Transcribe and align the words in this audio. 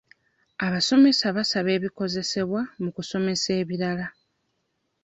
Abasomesa 0.65 1.25
basaba 1.37 1.71
bikozesebwa 1.83 2.61
mu 2.81 2.89
kusomesa 2.95 3.49
ebirala. 3.61 4.07